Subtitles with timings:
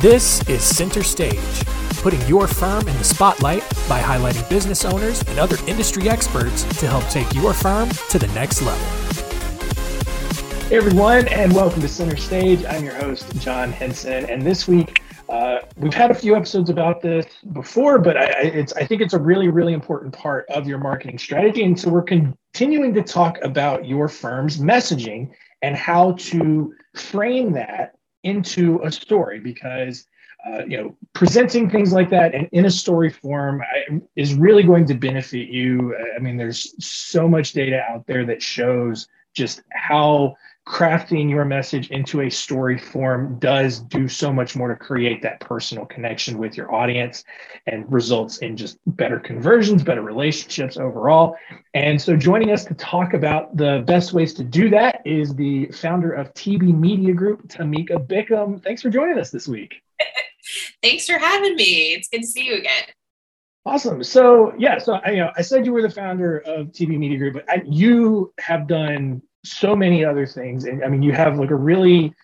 [0.00, 1.66] This is Center Stage,
[1.98, 6.86] putting your firm in the spotlight by highlighting business owners and other industry experts to
[6.86, 8.86] help take your firm to the next level.
[10.68, 12.64] Hey everyone, and welcome to Center Stage.
[12.64, 17.02] I'm your host, John Henson, and this week uh, we've had a few episodes about
[17.02, 21.18] this before, but I, I think it's a really really important part of your marketing
[21.18, 25.28] strategy, and so we're continuing to talk about your firm's messaging
[25.60, 30.06] and how to frame that into a story because
[30.46, 34.62] uh, you know presenting things like that and in a story form I, is really
[34.62, 35.94] going to benefit you.
[36.16, 40.36] I mean there's so much data out there that shows just how
[40.70, 45.40] crafting your message into a story form does do so much more to create that
[45.40, 47.24] personal connection with your audience
[47.66, 51.34] and results in just better conversions, better relationships overall.
[51.74, 55.66] And so, joining us to talk about the best ways to do that is the
[55.72, 58.62] founder of TB Media Group, Tamika Bickham.
[58.62, 59.82] Thanks for joining us this week.
[60.84, 61.94] Thanks for having me.
[61.94, 62.84] It's good to see you again.
[63.66, 64.04] Awesome.
[64.04, 67.18] So yeah, so I, you know, I said you were the founder of TB Media
[67.18, 70.64] Group, but I, you have done so many other things.
[70.64, 72.14] And I mean, you have like a really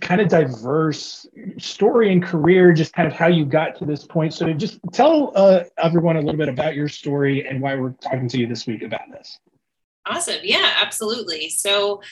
[0.00, 1.26] kind of diverse
[1.58, 4.32] story and career, just kind of how you got to this point.
[4.32, 8.28] So just tell uh, everyone a little bit about your story and why we're talking
[8.28, 9.38] to you this week about this.
[10.06, 10.40] Awesome.
[10.42, 11.48] Yeah, absolutely.
[11.48, 12.02] So,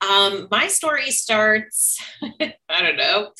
[0.00, 2.02] um, my story starts,
[2.40, 3.32] I don't know,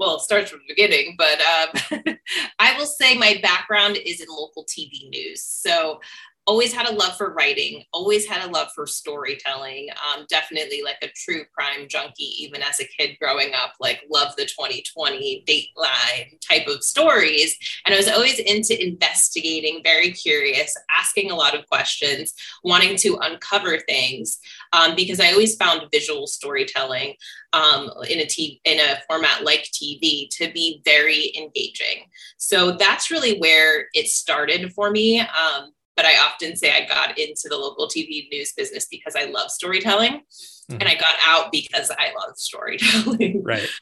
[0.00, 2.16] well, it starts from the beginning, but um,
[2.58, 5.44] I will say my background is in local TV news.
[5.44, 6.00] So,
[6.46, 9.88] always had a love for writing, always had a love for storytelling.
[9.90, 14.34] Um, definitely like a true crime junkie, even as a kid growing up, like love
[14.36, 17.56] the 20/20 Dateline type of stories.
[17.86, 23.18] And I was always into investigating, very curious, asking a lot of questions, wanting to
[23.22, 24.38] uncover things
[24.72, 27.14] um, because I always found visual storytelling
[27.52, 32.06] um, in a t- in a format like TV to be very engaging.
[32.38, 35.20] So that's really where it started for me.
[35.20, 39.24] Um, but I often say I got into the local TV news business because I
[39.24, 40.80] love storytelling mm-hmm.
[40.80, 43.42] and I got out because I love storytelling.
[43.52, 43.68] Right.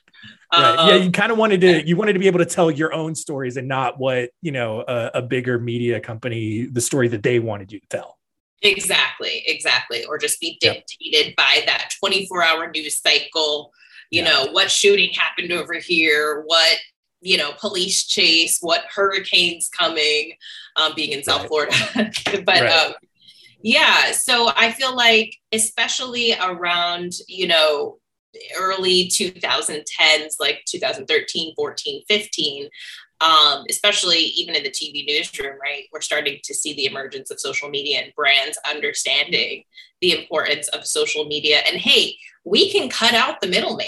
[0.53, 0.79] Right.
[0.79, 2.93] Um, yeah, you kind of wanted to you wanted to be able to tell your
[2.93, 7.23] own stories and not what, you know, a, a bigger media company the story that
[7.23, 8.19] they wanted you to tell.
[8.63, 10.05] Exactly, exactly.
[10.07, 11.37] Or just be dictated yep.
[11.37, 13.73] by that 24-hour news cycle.
[14.11, 16.79] You know, what shooting happened over here, what
[17.21, 20.33] you know, police chase, what hurricanes coming,
[20.77, 21.49] um, being in South right.
[21.49, 21.77] Florida.
[22.45, 22.73] but right.
[22.73, 22.93] um,
[23.63, 27.99] yeah, so I feel like, especially around, you know,
[28.59, 32.69] early 2010s, like 2013, 14, 15,
[33.21, 35.85] um, especially even in the TV newsroom, right?
[35.93, 39.65] We're starting to see the emergence of social media and brands understanding
[40.01, 41.59] the importance of social media.
[41.71, 43.87] And hey, we can cut out the middleman.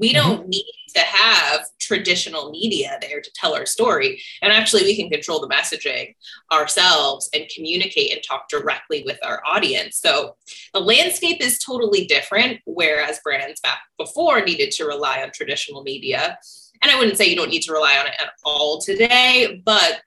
[0.00, 0.28] We mm-hmm.
[0.28, 4.20] don't need to have traditional media there to tell our story.
[4.42, 6.14] And actually, we can control the messaging
[6.52, 9.98] ourselves and communicate and talk directly with our audience.
[9.98, 10.36] So
[10.72, 16.38] the landscape is totally different, whereas brands back before needed to rely on traditional media.
[16.82, 20.00] And I wouldn't say you don't need to rely on it at all today, but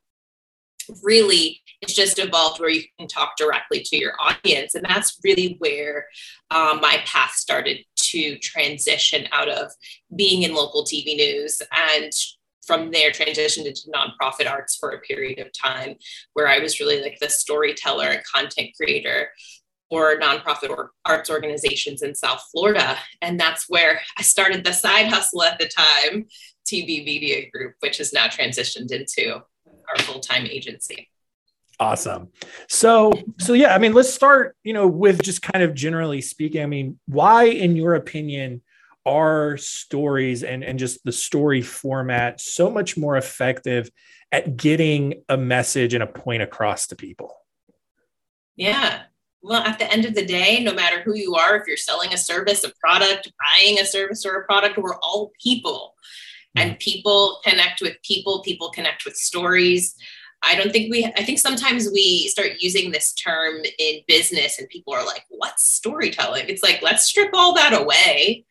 [1.02, 5.56] really it's just evolved where you can talk directly to your audience and that's really
[5.60, 6.08] where
[6.52, 7.78] um, my path started
[8.14, 9.72] to transition out of
[10.16, 12.12] being in local TV news and
[12.66, 15.96] from there transitioned into nonprofit arts for a period of time
[16.34, 19.30] where I was really like the storyteller and content creator
[19.90, 22.98] for nonprofit or arts organizations in South Florida.
[23.22, 26.26] And that's where I started the side hustle at the time,
[26.66, 31.10] TB Media Group, which has now transitioned into our full-time agency.
[31.84, 32.30] Awesome.
[32.70, 36.64] So, so yeah, I mean, let's start, you know, with just kind of generally speaking.
[36.64, 38.62] I mean, why, in your opinion,
[39.06, 43.92] are stories and, and just the story format so much more effective
[44.32, 47.36] at getting a message and a point across to people?
[48.56, 49.02] Yeah.
[49.42, 52.14] Well, at the end of the day, no matter who you are, if you're selling
[52.14, 55.96] a service, a product, buying a service or a product, we're all people.
[56.56, 56.80] And mm.
[56.80, 59.96] people connect with people, people connect with stories.
[60.44, 64.68] I don't think we, I think sometimes we start using this term in business and
[64.68, 66.46] people are like, what's storytelling?
[66.50, 68.46] It's like, let's strip all that away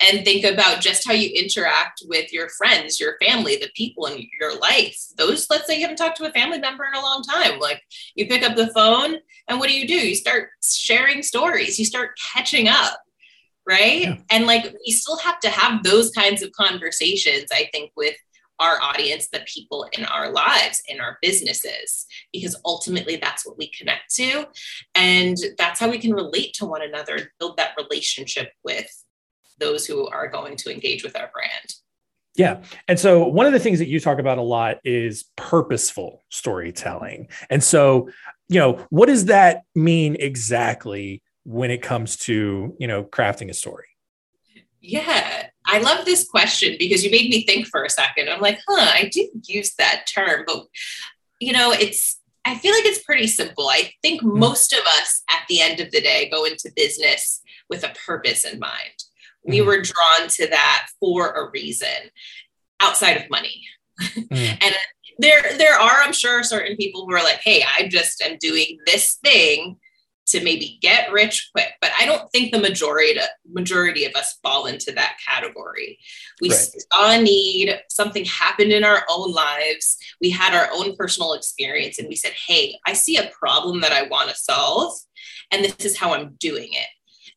[0.00, 4.26] and think about just how you interact with your friends, your family, the people in
[4.40, 4.98] your life.
[5.16, 7.60] Those, let's say you haven't talked to a family member in a long time.
[7.60, 7.82] Like
[8.16, 9.16] you pick up the phone
[9.48, 9.94] and what do you do?
[9.94, 13.00] You start sharing stories, you start catching up
[13.68, 14.16] right yeah.
[14.30, 18.14] and like we still have to have those kinds of conversations i think with
[18.58, 23.70] our audience, the people in our lives, in our businesses, because ultimately that's what we
[23.70, 24.46] connect to.
[24.94, 28.88] And that's how we can relate to one another, build that relationship with
[29.58, 31.74] those who are going to engage with our brand.
[32.34, 32.62] Yeah.
[32.86, 37.28] And so one of the things that you talk about a lot is purposeful storytelling.
[37.48, 38.10] And so,
[38.48, 43.54] you know, what does that mean exactly when it comes to, you know, crafting a
[43.54, 43.86] story?
[44.82, 48.28] Yeah, I love this question because you made me think for a second.
[48.28, 50.66] I'm like, huh, I do use that term, but
[51.40, 53.68] you know, it's I feel like it's pretty simple.
[53.68, 54.38] I think mm-hmm.
[54.38, 58.44] most of us at the end of the day go into business with a purpose
[58.44, 59.04] in mind.
[59.44, 59.66] We mm.
[59.66, 62.10] were drawn to that for a reason
[62.80, 63.64] outside of money.
[64.00, 64.28] Mm.
[64.62, 64.74] and
[65.18, 68.78] there there are I'm sure certain people who are like, "Hey, I just am doing
[68.86, 69.78] this thing
[70.26, 73.20] to maybe get rich quick." But I don't think the majority
[73.50, 75.98] majority of us fall into that category.
[76.40, 76.58] We right.
[76.92, 79.96] saw a need, something happened in our own lives.
[80.20, 83.92] We had our own personal experience and we said, "Hey, I see a problem that
[83.92, 84.98] I want to solve."
[85.50, 86.88] And this is how I'm doing it.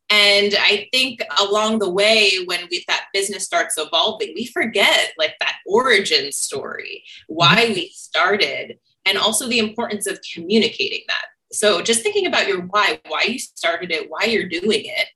[0.09, 5.35] And I think along the way, when we, that business starts evolving, we forget like
[5.39, 7.73] that origin story, why mm-hmm.
[7.73, 11.25] we started, and also the importance of communicating that.
[11.51, 15.07] So just thinking about your why, why you started it, why you're doing it,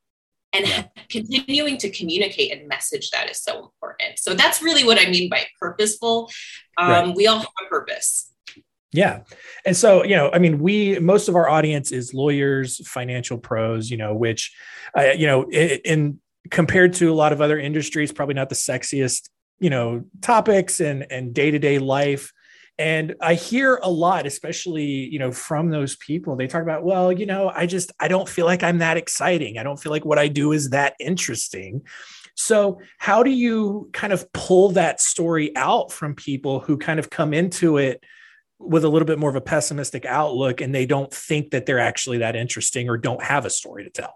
[0.53, 0.85] and yeah.
[1.09, 4.19] continuing to communicate and message that is so important.
[4.19, 6.31] So that's really what I mean by purposeful.
[6.77, 7.15] Um, right.
[7.15, 8.31] We all have a purpose.
[8.93, 9.21] Yeah.
[9.65, 13.89] And so, you know, I mean, we, most of our audience is lawyers, financial pros,
[13.89, 14.55] you know, which,
[14.95, 16.19] uh, you know, in, in
[16.51, 21.07] compared to a lot of other industries, probably not the sexiest, you know, topics and,
[21.11, 22.31] and day-to-day life.
[22.79, 27.11] And I hear a lot, especially, you know, from those people, they talk about, well,
[27.11, 29.59] you know, I just, I don't feel like I'm that exciting.
[29.59, 31.83] I don't feel like what I do is that interesting.
[32.35, 37.11] So, how do you kind of pull that story out from people who kind of
[37.11, 38.03] come into it
[38.57, 41.79] with a little bit more of a pessimistic outlook and they don't think that they're
[41.79, 44.15] actually that interesting or don't have a story to tell.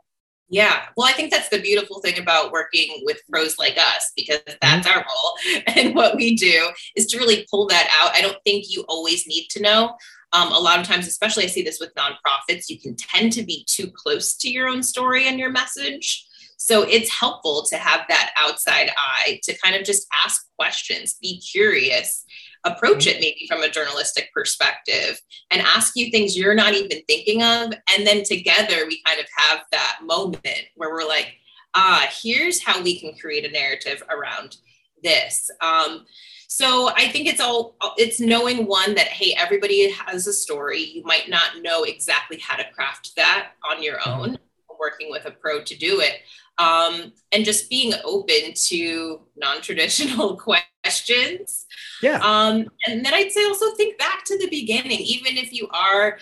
[0.49, 0.83] Yeah.
[0.95, 4.87] Well, I think that's the beautiful thing about working with pros like us because that's
[4.87, 4.97] mm-hmm.
[4.97, 5.63] our role.
[5.75, 8.15] And what we do is to really pull that out.
[8.15, 9.95] I don't think you always need to know.
[10.33, 13.43] Um, a lot of times, especially I see this with nonprofits, you can tend to
[13.43, 16.25] be too close to your own story and your message.
[16.57, 21.39] So it's helpful to have that outside eye to kind of just ask questions, be
[21.39, 22.25] curious,
[22.63, 23.17] approach mm-hmm.
[23.17, 25.19] it maybe from a journalistic perspective
[25.51, 27.73] and ask you things you're not even thinking of.
[27.95, 31.35] And then together we kind of have that moment where we're like,
[31.75, 34.57] ah, here's how we can create a narrative around
[35.03, 35.49] this.
[35.61, 36.05] Um,
[36.49, 40.81] so I think it's all it's knowing one that hey, everybody has a story.
[40.81, 44.21] You might not know exactly how to craft that on your mm-hmm.
[44.21, 44.37] own,
[44.79, 46.21] working with a pro to do it
[46.57, 50.35] um, and just being open to non-traditional
[50.87, 51.65] questions.
[52.01, 52.19] Yeah.
[52.19, 56.17] Um, and then i'd say also think back to the beginning even if you are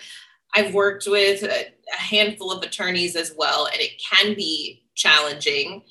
[0.54, 5.82] i've worked with a, a handful of attorneys as well and it can be challenging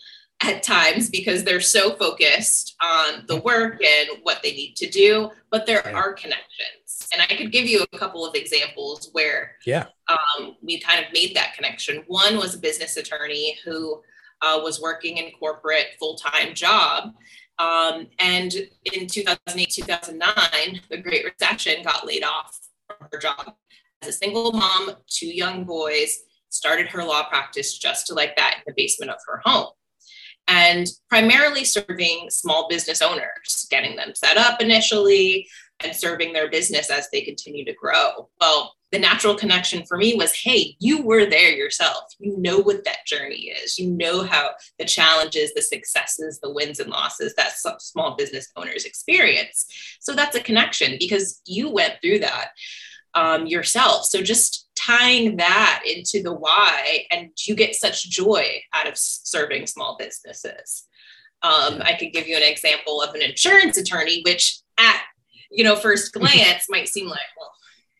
[0.41, 5.29] at times because they're so focused on the work and what they need to do
[5.49, 7.07] but there are connections.
[7.13, 9.85] And i could give you a couple of examples where yeah.
[10.09, 12.03] um, we kind of made that connection.
[12.07, 14.01] One was a business attorney who
[14.41, 17.13] uh, was working in corporate full-time job.
[17.57, 18.53] Um, and
[18.93, 23.53] in 2008, 2009, the Great Recession got laid off from her job.
[24.01, 26.19] As a single mom, two young boys,
[26.49, 29.69] started her law practice just like that in the basement of her home.
[30.47, 35.47] And primarily serving small business owners, getting them set up initially
[35.83, 38.29] and serving their business as they continue to grow.
[38.39, 42.13] Well, the natural connection for me was hey you were there yourself.
[42.17, 43.77] You know what that journey is.
[43.77, 48.85] You know how the challenges the successes the wins and losses that small business owners
[48.85, 49.65] experience.
[49.99, 52.51] So that's a connection because you went through that
[53.15, 54.05] um, yourself.
[54.05, 59.67] So just tying that into the why and you get such joy out of serving
[59.67, 60.87] small businesses.
[61.41, 65.01] Um, i could give you an example of an insurance attorney which at
[65.51, 67.51] you know first glance might seem like well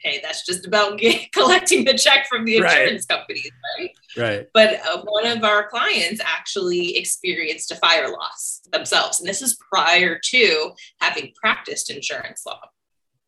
[0.05, 3.17] okay, that's just about get, collecting the check from the insurance right.
[3.17, 3.91] companies, right?
[4.17, 4.47] Right.
[4.53, 9.19] But uh, one of our clients actually experienced a fire loss themselves.
[9.19, 12.61] And this is prior to having practiced insurance law.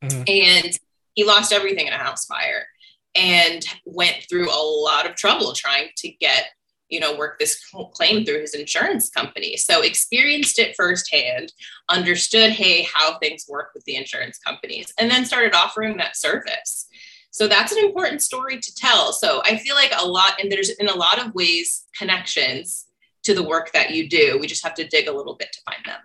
[0.03, 0.23] Mm-hmm.
[0.27, 0.79] And
[1.13, 2.67] he lost everything in a house fire
[3.15, 6.45] and went through a lot of trouble trying to get
[6.89, 7.63] you know, work this
[7.93, 9.57] claim through his insurance company.
[9.57, 11.51] So experienced it firsthand,
[11.89, 16.87] understood, hey, how things work with the insurance companies, and then started offering that service.
[17.31, 19.13] So that's an important story to tell.
[19.13, 22.85] So I feel like a lot, and there's in a lot of ways connections
[23.23, 24.37] to the work that you do.
[24.39, 25.99] We just have to dig a little bit to find them.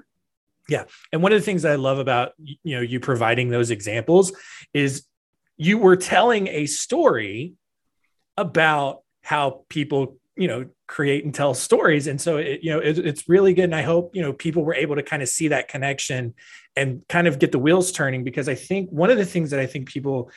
[0.68, 0.84] Yeah.
[1.12, 4.32] And one of the things I love about you know you providing those examples
[4.74, 5.04] is
[5.56, 7.54] you were telling a story
[8.36, 12.06] about how people you know create and tell stories.
[12.06, 13.64] And so it, you know it, it's really good.
[13.64, 16.34] And i hope you know people were able to kind of see that connection
[16.76, 19.60] and kind of get the wheels turning because i think one of the things that
[19.60, 20.30] i think people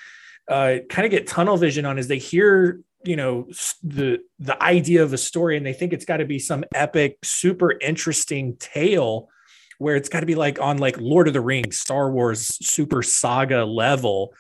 [0.48, 3.48] uh, kind of get tunnel vision on is they hear you know
[3.84, 7.18] the the idea of a story and they think it's got to be some epic
[7.24, 9.30] super interesting tale
[9.78, 13.02] where it's got to be like on like lord of the rings star wars super
[13.02, 14.34] saga level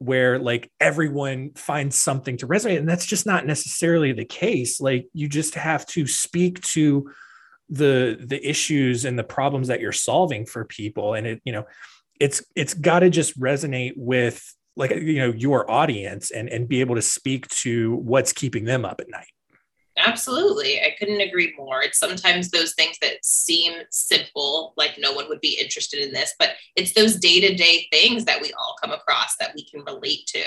[0.00, 4.80] where like everyone finds something to resonate and that's just not necessarily the case.
[4.80, 7.10] Like you just have to speak to
[7.68, 11.64] the the issues and the problems that you're solving for people and it you know
[12.18, 16.80] it's it's got to just resonate with like you know your audience and and be
[16.80, 19.28] able to speak to what's keeping them up at night
[19.96, 20.80] Absolutely.
[20.80, 21.82] I couldn't agree more.
[21.82, 26.34] It's sometimes those things that seem simple, like no one would be interested in this,
[26.38, 29.84] but it's those day to day things that we all come across that we can
[29.84, 30.44] relate to.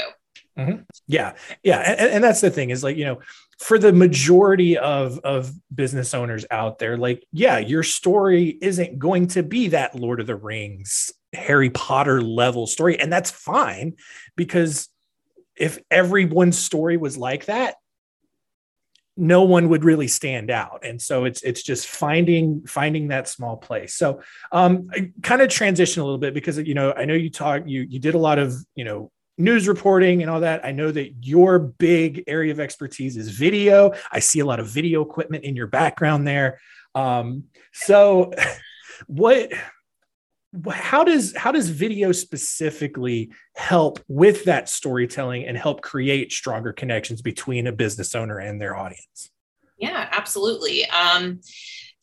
[0.58, 0.82] Mm-hmm.
[1.08, 1.34] Yeah.
[1.64, 1.80] Yeah.
[1.80, 3.20] And, and, that's the thing is like, you know,
[3.60, 9.28] for the majority of, of business owners out there, like, yeah, your story isn't going
[9.28, 13.00] to be that Lord of the Rings, Harry Potter level story.
[13.00, 13.96] And that's fine
[14.36, 14.90] because
[15.56, 17.76] if everyone's story was like that,
[19.16, 20.84] no one would really stand out.
[20.84, 23.96] And so it's it's just finding finding that small place.
[23.96, 24.90] So um
[25.22, 28.00] kind of transition a little bit because you know i know you talk you you
[28.00, 30.64] did a lot of you know news reporting and all that.
[30.64, 33.92] I know that your big area of expertise is video.
[34.12, 36.60] I see a lot of video equipment in your background there.
[36.96, 38.32] Um so
[39.08, 39.52] what
[40.72, 47.22] how does how does video specifically help with that storytelling and help create stronger connections
[47.22, 49.30] between a business owner and their audience?
[49.78, 50.86] Yeah absolutely.
[50.90, 51.42] Um,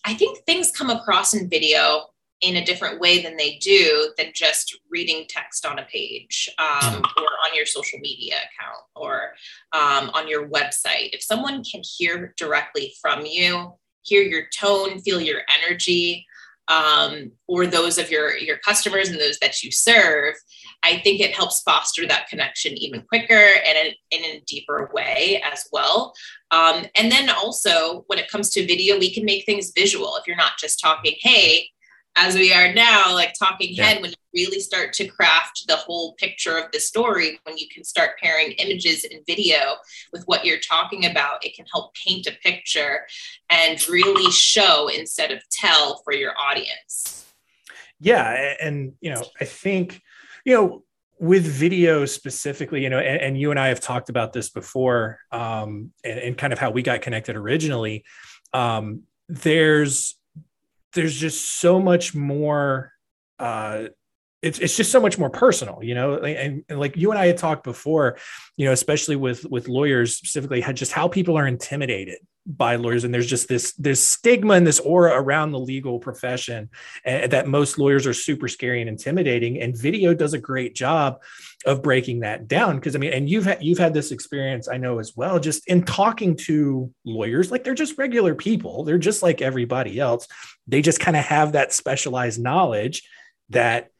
[0.04, 2.06] i think things come across in video
[2.40, 6.94] in a different way than they do than just reading text on a page um,
[6.94, 7.02] mm.
[7.18, 9.34] or on your social media account or
[9.72, 11.10] um, on your website.
[11.12, 16.26] If someone can hear directly from you hear your tone feel your energy
[16.70, 20.34] um, or those of your your customers and those that you serve
[20.82, 25.42] i think it helps foster that connection even quicker and in, in a deeper way
[25.52, 26.14] as well.
[26.50, 30.16] Um, and then also when it comes to video we can make things visual.
[30.16, 31.68] If you're not just talking hey
[32.20, 33.84] as we are now, like talking yeah.
[33.84, 37.66] head, when you really start to craft the whole picture of the story, when you
[37.72, 39.76] can start pairing images and video
[40.12, 43.06] with what you're talking about, it can help paint a picture
[43.48, 47.26] and really show instead of tell for your audience.
[48.00, 48.54] Yeah.
[48.60, 50.02] And, you know, I think,
[50.44, 50.84] you know,
[51.18, 55.20] with video specifically, you know, and, and you and I have talked about this before,
[55.32, 58.04] um, and, and kind of how we got connected originally.
[58.52, 60.16] Um, there's
[60.94, 62.92] there's just so much more
[63.38, 63.84] uh
[64.42, 67.26] it's it's just so much more personal, you know, and, and, like you and I
[67.26, 68.16] had talked before,
[68.56, 73.04] you know, especially with with lawyers specifically, had just how people are intimidated by lawyers,
[73.04, 76.70] and there's just this this stigma and this aura around the legal profession
[77.06, 79.60] uh, that most lawyers are super scary and intimidating.
[79.60, 81.20] And video does a great job
[81.66, 84.78] of breaking that down because I mean, and you've had you've had this experience, I
[84.78, 89.22] know as well, just in talking to lawyers, like they're just regular people, they're just
[89.22, 90.26] like everybody else.
[90.66, 93.02] They just kind of have that specialized knowledge
[93.50, 93.90] that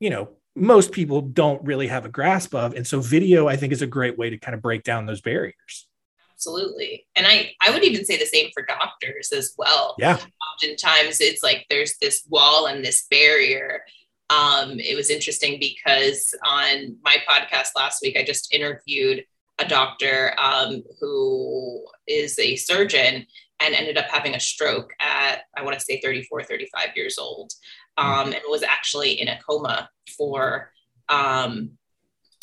[0.00, 3.72] you know most people don't really have a grasp of and so video i think
[3.72, 5.86] is a great way to kind of break down those barriers
[6.36, 7.06] absolutely.
[7.16, 9.94] And i i would even say the same for doctors as well.
[9.98, 10.18] Yeah.
[10.54, 13.82] Oftentimes it's like there's this wall and this barrier.
[14.28, 19.24] Um, it was interesting because on my podcast last week i just interviewed
[19.58, 23.24] a doctor um, who is a surgeon
[23.60, 27.52] and ended up having a stroke at i want to say 34 35 years old
[27.98, 28.10] Mm-hmm.
[28.10, 30.70] um, and was actually in a coma for,
[31.08, 31.70] um,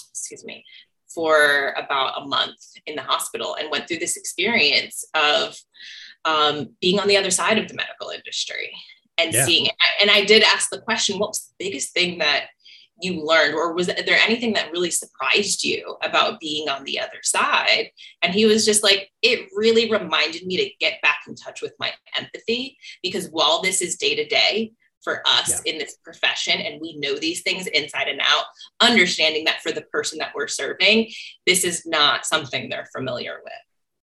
[0.09, 0.65] excuse me,
[1.13, 5.55] for about a month in the hospital and went through this experience of
[6.25, 8.71] um, being on the other side of the medical industry
[9.17, 9.45] and yeah.
[9.45, 9.73] seeing it.
[10.01, 12.47] And I did ask the question, what was the biggest thing that
[13.01, 17.19] you learned or was there anything that really surprised you about being on the other
[17.23, 17.89] side
[18.21, 21.73] and he was just like it really reminded me to get back in touch with
[21.79, 24.71] my empathy because while this is day to day
[25.03, 25.73] for us yeah.
[25.73, 28.45] in this profession and we know these things inside and out
[28.79, 31.09] understanding that for the person that we're serving
[31.45, 33.53] this is not something they're familiar with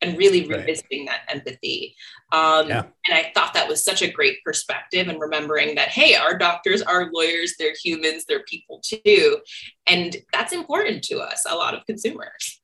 [0.02, 1.18] and really revisiting right.
[1.26, 1.94] that empathy
[2.32, 2.84] um, yeah.
[3.06, 6.82] and i thought that was such a great perspective and remembering that hey our doctors
[6.82, 9.38] are lawyers they're humans they're people too
[9.86, 12.60] and that's important to us a lot of consumers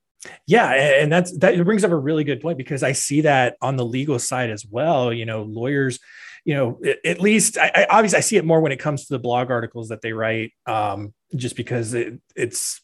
[0.47, 3.77] yeah, and that's that brings up a really good point because I see that on
[3.77, 5.13] the legal side as well.
[5.13, 5.99] You know, lawyers
[6.47, 9.13] you know, at least I, I, obviously I see it more when it comes to
[9.13, 12.81] the blog articles that they write, um, just because it, it's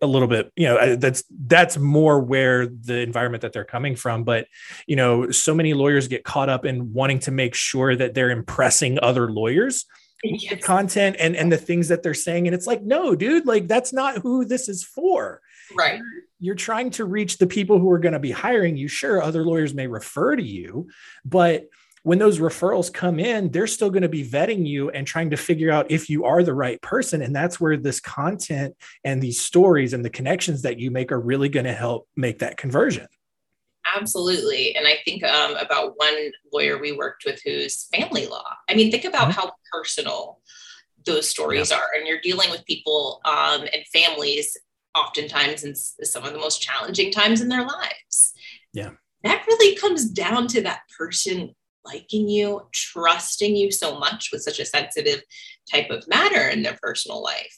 [0.00, 4.24] a little bit you know that's that's more where the environment that they're coming from.
[4.24, 4.48] But
[4.88, 8.30] you know so many lawyers get caught up in wanting to make sure that they're
[8.30, 9.86] impressing other lawyers
[10.24, 10.50] yes.
[10.50, 12.48] the content and and the things that they're saying.
[12.48, 15.40] And it's like no dude like that's not who this is for.
[15.76, 15.98] Right.
[15.98, 18.88] You're, you're trying to reach the people who are going to be hiring you.
[18.88, 20.88] Sure other lawyers may refer to you
[21.24, 21.68] but
[22.02, 25.36] when those referrals come in, they're still going to be vetting you and trying to
[25.36, 27.22] figure out if you are the right person.
[27.22, 28.74] And that's where this content
[29.04, 32.38] and these stories and the connections that you make are really going to help make
[32.40, 33.06] that conversion.
[33.96, 34.76] Absolutely.
[34.76, 38.44] And I think um, about one lawyer we worked with who's family law.
[38.68, 39.40] I mean, think about mm-hmm.
[39.40, 40.40] how personal
[41.04, 41.78] those stories yeah.
[41.78, 41.88] are.
[41.96, 44.56] And you're dealing with people um, and families
[44.94, 48.34] oftentimes in some of the most challenging times in their lives.
[48.72, 48.90] Yeah.
[49.24, 51.54] That really comes down to that person
[51.92, 55.22] liking you, trusting you so much with such a sensitive
[55.70, 57.56] type of matter in their personal life.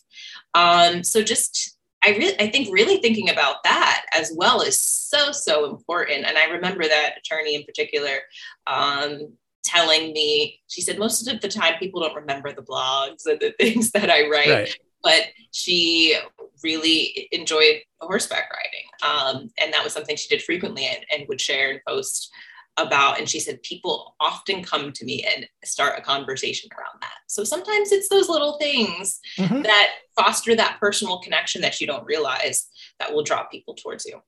[0.54, 5.32] Um, so just I really I think really thinking about that as well is so
[5.32, 6.24] so important.
[6.24, 8.18] And I remember that attorney in particular
[8.66, 9.32] um,
[9.64, 13.54] telling me she said most of the time people don't remember the blogs and the
[13.60, 14.50] things that I write.
[14.50, 14.76] Right.
[15.02, 15.22] But
[15.52, 16.16] she
[16.62, 18.86] really enjoyed horseback riding.
[19.02, 22.30] Um, and that was something she did frequently and, and would share and post
[22.76, 27.12] about and she said people often come to me and start a conversation around that.
[27.26, 29.62] So sometimes it's those little things mm-hmm.
[29.62, 34.20] that foster that personal connection that you don't realize that will draw people towards you.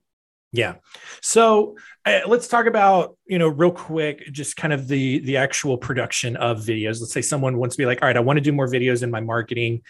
[0.53, 0.75] Yeah.
[1.23, 5.79] So uh, let's talk about you know real quick just kind of the the actual
[5.79, 7.01] production of videos.
[7.01, 9.03] Let's say someone wants to be like all right i want to do more videos
[9.03, 9.83] in my marketing.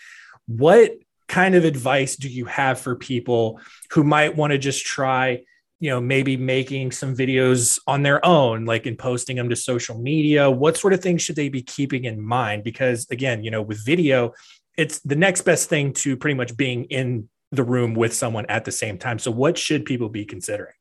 [0.46, 0.92] What
[1.28, 5.42] kind of advice do you have for people who might want to just try
[5.82, 9.98] you know maybe making some videos on their own like in posting them to social
[9.98, 13.60] media what sort of things should they be keeping in mind because again you know
[13.60, 14.32] with video
[14.78, 18.64] it's the next best thing to pretty much being in the room with someone at
[18.64, 20.72] the same time so what should people be considering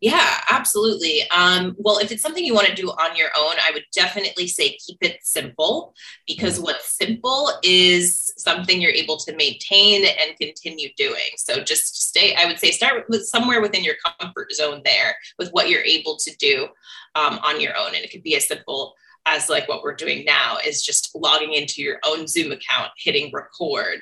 [0.00, 1.28] yeah, absolutely.
[1.30, 4.46] Um, well, if it's something you want to do on your own, I would definitely
[4.46, 5.94] say keep it simple
[6.26, 6.64] because mm-hmm.
[6.64, 11.30] what's simple is something you're able to maintain and continue doing.
[11.36, 15.50] So just stay, I would say, start with somewhere within your comfort zone there with
[15.50, 16.68] what you're able to do
[17.14, 17.94] um, on your own.
[17.94, 18.94] And it could be as simple
[19.26, 23.30] as like what we're doing now is just logging into your own Zoom account, hitting
[23.32, 24.00] record.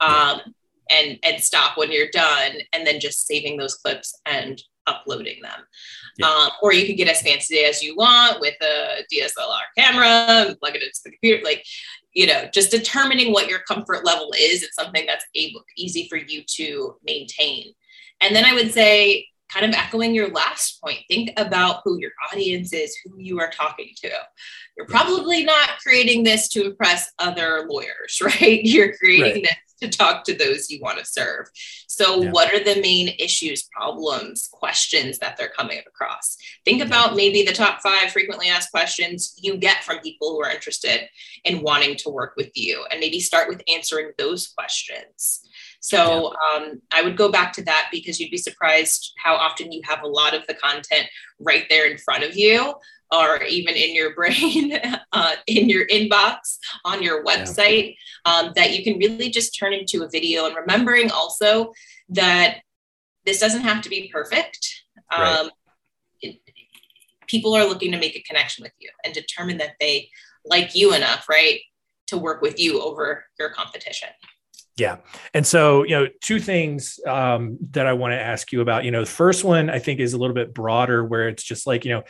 [0.00, 0.40] Um,
[0.90, 5.60] and and stop when you're done and then just saving those clips and uploading them.
[6.16, 6.28] Yeah.
[6.28, 10.76] Um, or you can get as fancy as you want with a DSLR camera, plug
[10.76, 11.44] it into the computer.
[11.44, 11.64] Like,
[12.16, 14.62] you know, just determining what your comfort level is.
[14.62, 17.74] It's something that's able, easy for you to maintain.
[18.22, 22.10] And then I would say, kind of echoing your last point, think about who your
[22.32, 24.10] audience is, who you are talking to.
[24.76, 28.64] You're probably not creating this to impress other lawyers, right?
[28.64, 29.42] You're creating right.
[29.42, 31.46] this to talk to those you want to serve.
[31.86, 32.30] So, yeah.
[32.30, 36.36] what are the main issues, problems, questions that they're coming across?
[36.64, 40.50] Think about maybe the top five frequently asked questions you get from people who are
[40.50, 41.08] interested
[41.44, 45.42] in wanting to work with you, and maybe start with answering those questions.
[45.80, 49.82] So um, I would go back to that because you'd be surprised how often you
[49.84, 51.06] have a lot of the content
[51.38, 52.74] right there in front of you
[53.12, 54.78] or even in your brain,
[55.12, 60.02] uh, in your inbox, on your website, um, that you can really just turn into
[60.02, 60.46] a video.
[60.46, 61.72] And remembering also
[62.10, 62.58] that
[63.24, 64.82] this doesn't have to be perfect.
[65.10, 65.38] Right.
[65.38, 65.50] Um,
[66.20, 66.40] it,
[67.26, 70.10] people are looking to make a connection with you and determine that they
[70.44, 71.60] like you enough, right,
[72.06, 74.08] to work with you over your competition.
[74.76, 74.98] Yeah.
[75.32, 78.84] And so, you know, two things um, that I want to ask you about.
[78.84, 81.66] You know, the first one I think is a little bit broader, where it's just
[81.66, 82.02] like, you know,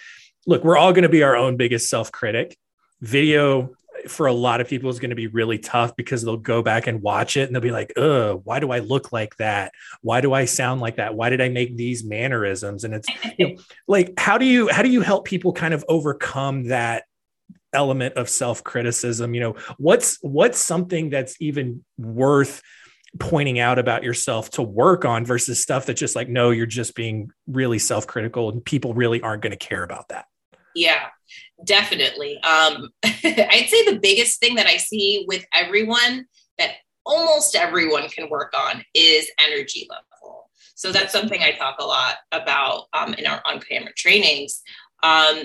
[0.46, 2.56] look, we're all going to be our own biggest self critic.
[3.00, 3.70] Video
[4.09, 6.87] for a lot of people is going to be really tough because they'll go back
[6.87, 9.72] and watch it and they'll be like, "Uh, why do I look like that?
[10.00, 11.14] Why do I sound like that?
[11.14, 14.82] Why did I make these mannerisms?" And it's you know, like, how do you how
[14.82, 17.04] do you help people kind of overcome that
[17.72, 19.35] element of self criticism?
[19.35, 22.62] You know, what's what's something that's even worth
[23.18, 26.94] pointing out about yourself to work on versus stuff that's just like, no, you're just
[26.94, 30.26] being really self critical and people really aren't going to care about that.
[30.77, 31.07] Yeah,
[31.65, 32.39] definitely.
[32.43, 36.27] Um, I'd say the biggest thing that I see with everyone
[36.59, 36.73] that
[37.07, 40.51] almost everyone can work on is energy level.
[40.75, 44.62] So that's something I talk a lot about um, in our on camera trainings.
[45.03, 45.45] Um,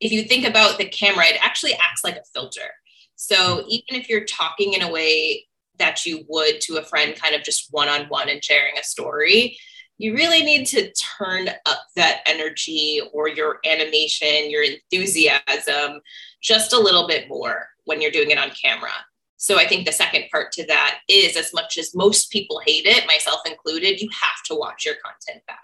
[0.00, 2.68] if you think about the camera, it actually acts like a filter.
[3.14, 3.68] So hmm.
[3.68, 5.46] even if you're talking in a way
[5.78, 8.84] that you would to a friend, kind of just one on one and sharing a
[8.84, 9.56] story,
[9.98, 16.00] you really need to turn up that energy or your animation, your enthusiasm
[16.42, 18.92] just a little bit more when you're doing it on camera.
[19.38, 22.86] So I think the second part to that is as much as most people hate
[22.86, 25.60] it, myself included, you have to watch your content back.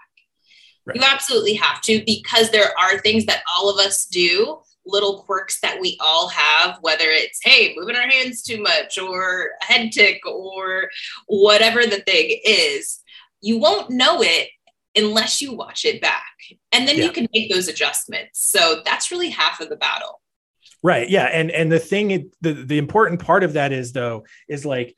[0.85, 0.97] Right.
[0.97, 5.61] You absolutely have to because there are things that all of us do, little quirks
[5.61, 9.91] that we all have, whether it's, hey, moving our hands too much or a head
[9.91, 10.89] tick or
[11.27, 12.99] whatever the thing is.
[13.43, 14.49] You won't know it
[14.95, 16.23] unless you watch it back.
[16.71, 17.05] And then yeah.
[17.05, 18.39] you can make those adjustments.
[18.49, 20.21] So that's really half of the battle.
[20.81, 21.09] Right.
[21.09, 21.25] Yeah.
[21.25, 24.95] And and the thing the the important part of that is though is like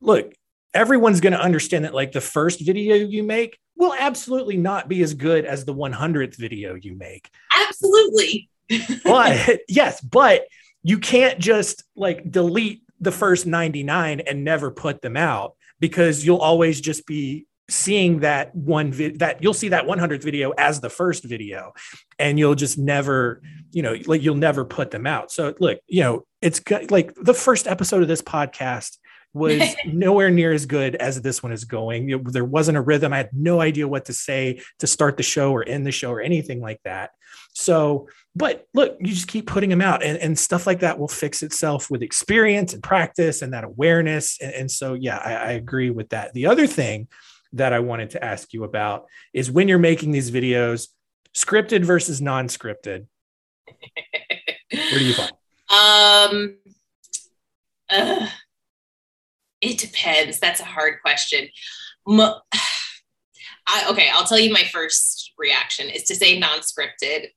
[0.00, 0.32] look,
[0.74, 5.02] everyone's going to understand that like the first video you make will absolutely not be
[5.02, 7.28] as good as the 100th video you make.
[7.68, 8.50] Absolutely.
[9.04, 10.46] but yes, but
[10.82, 16.38] you can't just like delete the first 99 and never put them out because you'll
[16.38, 20.90] always just be seeing that one vi- that you'll see that 100th video as the
[20.90, 21.72] first video
[22.18, 23.40] and you'll just never
[23.72, 27.14] you know like you'll never put them out so look you know it's good like
[27.14, 28.98] the first episode of this podcast
[29.34, 32.06] was nowhere near as good as this one is going.
[32.06, 33.12] Know, there wasn't a rhythm.
[33.12, 36.10] I had no idea what to say to start the show or end the show
[36.10, 37.10] or anything like that.
[37.52, 41.08] So, but look, you just keep putting them out and, and stuff like that will
[41.08, 44.38] fix itself with experience and practice and that awareness.
[44.40, 46.32] And, and so, yeah, I, I agree with that.
[46.32, 47.08] The other thing
[47.54, 50.88] that I wanted to ask you about is when you're making these videos,
[51.34, 53.06] scripted versus non scripted.
[53.66, 55.32] Where do you find?
[55.70, 56.58] Um,
[57.88, 58.28] uh
[59.64, 60.38] it depends.
[60.38, 61.48] That's a hard question.
[63.88, 67.28] Okay, I'll tell you my first reaction is to say non-scripted.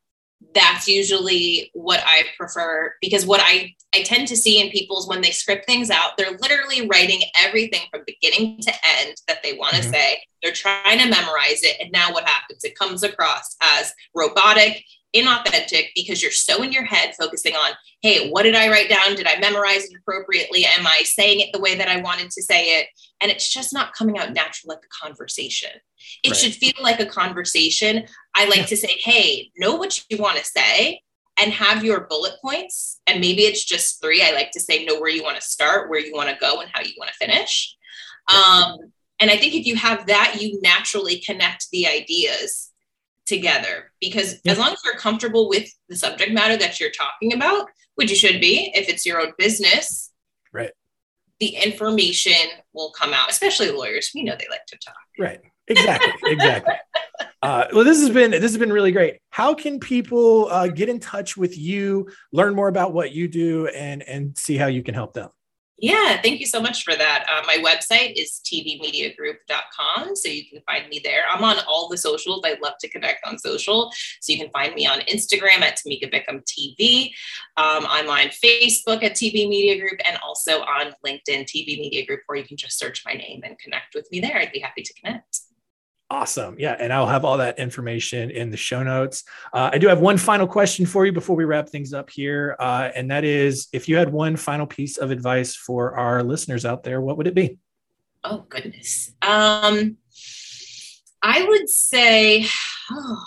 [0.54, 5.22] That's usually what I prefer because what I I tend to see in people's when
[5.22, 9.76] they script things out, they're literally writing everything from beginning to end that they want
[9.76, 9.92] to mm-hmm.
[9.92, 10.22] say.
[10.44, 12.64] They're trying to memorize it, and now what happens?
[12.64, 14.84] It comes across as robotic
[15.16, 17.72] inauthentic because you're so in your head focusing on,
[18.02, 19.16] hey, what did I write down?
[19.16, 20.66] Did I memorize it appropriately?
[20.66, 22.88] Am I saying it the way that I wanted to say it?
[23.22, 25.72] And it's just not coming out natural like a conversation.
[26.24, 26.38] It right.
[26.38, 28.06] should feel like a conversation.
[28.38, 28.66] I like yeah.
[28.66, 31.02] to say, hey, know what you want to say
[31.40, 33.02] and have your bullet points.
[33.08, 34.24] And maybe it's just three.
[34.24, 36.62] I like to say, know where you want to start, where you want to go,
[36.62, 37.76] and how you want to finish.
[38.34, 38.78] Um,
[39.20, 42.72] and I think if you have that, you naturally connect the ideas
[43.26, 44.54] together because yeah.
[44.54, 48.16] as long as you're comfortable with the subject matter that you're talking about, which you
[48.16, 50.12] should be if it's your own business,
[50.54, 50.72] right?
[51.40, 52.34] The information
[52.74, 54.12] will come out, especially lawyers.
[54.14, 54.96] We know they like to talk.
[55.20, 55.42] Right.
[55.68, 56.14] Exactly.
[56.32, 56.74] Exactly.
[57.42, 59.20] uh, well, this has been this has been really great.
[59.30, 63.68] How can people uh, get in touch with you, learn more about what you do,
[63.68, 65.30] and and see how you can help them?
[65.80, 67.28] Yeah, thank you so much for that.
[67.30, 71.22] Uh, my website is tbmediagroup.com, so you can find me there.
[71.32, 72.42] I'm on all the socials.
[72.44, 76.12] I love to connect on social, so you can find me on Instagram at Tamika
[76.12, 77.10] Bickham TV.
[77.58, 82.22] Um, I'm on Facebook at TB Media Group, and also on LinkedIn TB Media Group,
[82.26, 84.36] where you can just search my name and connect with me there.
[84.36, 85.42] I'd be happy to connect.
[86.10, 86.56] Awesome.
[86.58, 86.76] Yeah.
[86.80, 89.26] And I'll have all that information in the show notes.
[89.52, 92.56] Uh, I do have one final question for you before we wrap things up here.
[92.60, 96.66] Uh, and that is if you had one final piece of advice for our listeners
[96.66, 97.58] out there, what would it be?
[98.24, 99.12] Oh, goodness.
[99.22, 99.98] Um,
[101.22, 102.46] I would say,
[102.90, 103.24] oh,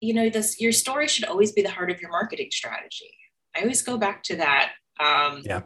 [0.00, 3.14] you know, this your story should always be the heart of your marketing strategy.
[3.54, 4.72] I always go back to that.
[4.98, 5.62] Um, yeah.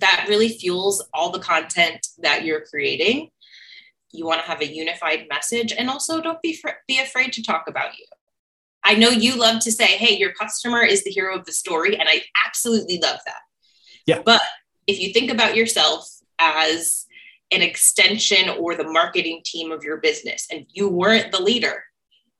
[0.00, 3.30] That really fuels all the content that you're creating
[4.12, 7.42] you want to have a unified message and also don't be fr- be afraid to
[7.42, 8.04] talk about you
[8.84, 11.96] i know you love to say hey your customer is the hero of the story
[11.96, 13.40] and i absolutely love that
[14.06, 14.42] yeah but
[14.86, 17.06] if you think about yourself as
[17.50, 21.84] an extension or the marketing team of your business and you weren't the leader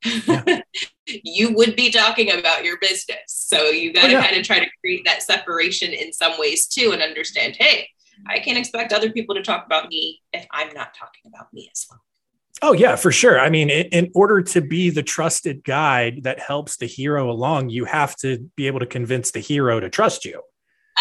[0.04, 0.61] yeah.
[1.07, 4.24] you would be talking about your business so you got to oh, yeah.
[4.24, 7.88] kind of try to create that separation in some ways too and understand hey
[8.26, 11.70] I can't expect other people to talk about me if I'm not talking about me
[11.72, 12.00] as well.
[12.61, 13.38] Oh yeah, for sure.
[13.38, 17.85] I mean, in, order to be the trusted guide that helps the hero along, you
[17.85, 20.42] have to be able to convince the hero to trust you.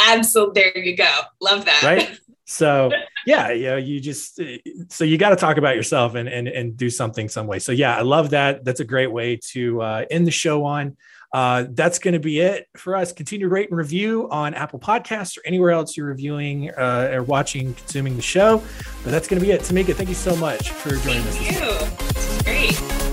[0.08, 0.62] Absolutely.
[0.62, 1.22] There you go.
[1.42, 1.84] Love that.
[1.84, 2.20] Right.
[2.50, 2.92] So
[3.26, 4.40] yeah, yeah, you just
[4.88, 7.60] so you got to talk about yourself and and and do something some way.
[7.60, 8.64] So yeah, I love that.
[8.64, 10.96] That's a great way to uh, end the show on.
[11.34, 13.12] Uh, that's going to be it for us.
[13.12, 17.24] Continue to rate and review on Apple Podcasts or anywhere else you're reviewing uh, or
[17.24, 18.64] watching, consuming the show.
[19.04, 19.62] But that's going to be it.
[19.62, 22.44] Tamika, thank you so much for joining thank us.
[22.44, 22.76] Thank you.
[22.76, 23.08] great.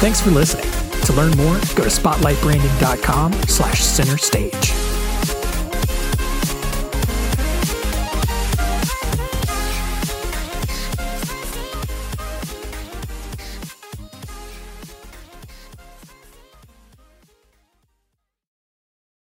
[0.00, 0.70] Thanks for listening.
[1.02, 4.79] To learn more, go to spotlightbranding.com slash center stage.